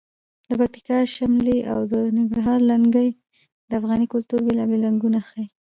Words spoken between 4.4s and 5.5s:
بېلابېل رنګونه ښیي.